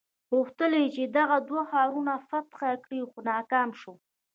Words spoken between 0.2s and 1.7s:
غوښتل یې دغه دوه